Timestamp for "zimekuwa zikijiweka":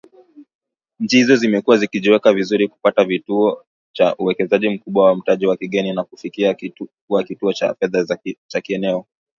1.35-2.33